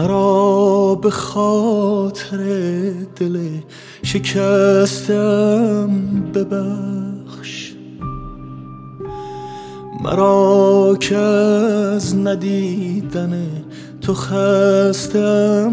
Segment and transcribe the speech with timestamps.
[0.00, 2.38] مرا به خاطر
[3.16, 3.38] دل
[4.02, 5.90] شکستم
[6.34, 7.72] ببخش.
[10.04, 13.46] مرا که از ندیدن
[14.00, 15.72] تو خستم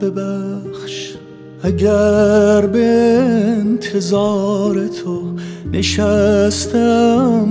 [0.00, 1.14] ببخش.
[1.62, 2.86] اگر به
[3.58, 5.22] انتظار تو
[5.72, 7.48] نشستم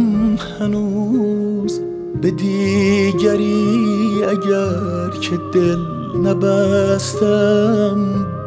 [0.59, 1.81] هنوز
[2.21, 7.98] به دیگری اگر که دل نبستم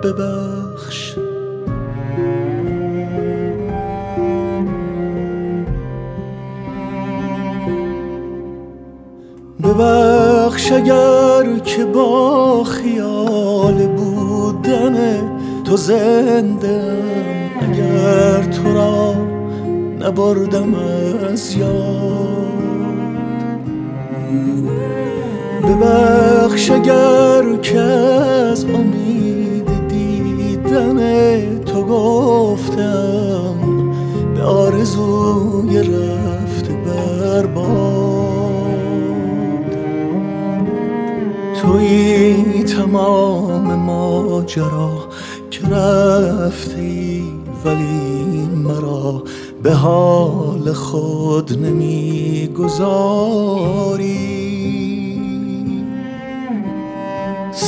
[0.02, 1.14] ببخش.
[9.64, 15.22] ببخش اگر که با خیال بودن
[15.64, 16.82] تو زنده
[17.60, 19.14] اگر تو را
[20.00, 22.24] نبردم از یاد.
[25.64, 27.42] ببخش اگر
[28.54, 30.98] از امید دیدن
[31.64, 33.54] تو گفتم
[34.34, 37.74] به آرزوی رفت برباد
[41.62, 45.08] توی تمام ماجرا
[45.50, 47.24] که رفتی
[47.64, 49.22] ولی مرا
[49.62, 52.54] به حال خود نمی‌گذاری.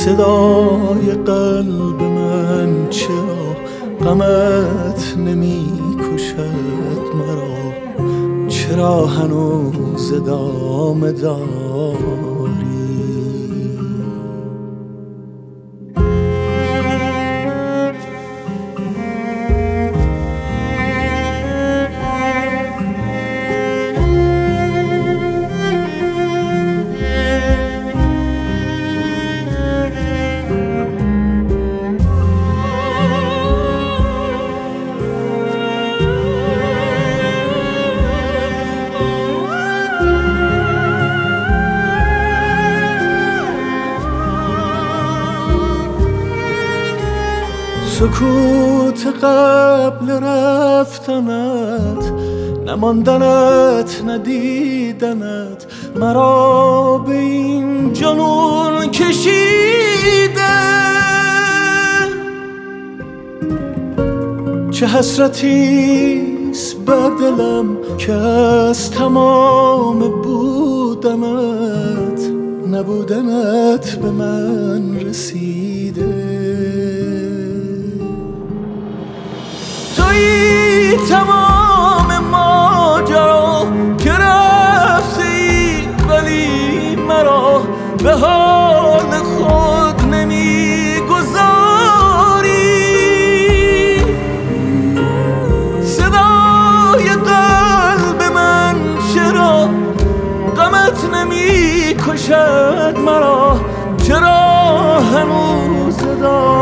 [0.07, 3.55] صدای قلب من چرا
[4.01, 5.67] غمت نمی
[5.99, 12.16] کشد مرا؟ چرا هنوز ادامه داری
[47.99, 52.13] سکوت قبل رفتنت
[52.65, 55.65] نماندنت ندیدنت
[55.95, 60.57] مرا به این جنون کشیده.
[64.71, 72.21] چه حسرتیست بر دلم که از تمام بودنت
[72.71, 75.76] نبودنت به من رسیده
[103.07, 103.59] مرا
[104.03, 104.39] چرا
[104.99, 106.56] هنوز دار